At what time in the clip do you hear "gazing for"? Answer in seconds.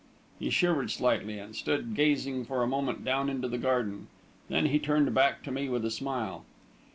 1.93-2.63